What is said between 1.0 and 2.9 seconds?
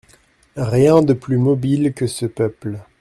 de plus mobile que ce peuple.